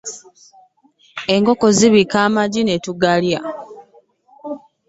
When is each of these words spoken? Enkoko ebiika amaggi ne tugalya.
Enkoko 1.35 1.67
ebiika 1.87 2.17
amaggi 2.27 2.61
ne 2.65 2.75
tugalya. 2.83 3.39